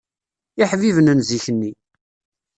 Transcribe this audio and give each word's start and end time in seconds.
Iḥbiben 0.63 1.07
n 1.17 1.19
zik-nni 1.27 1.71